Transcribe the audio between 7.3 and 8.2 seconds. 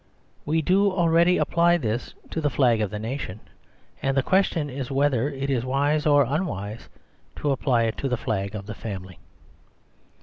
to apply it to the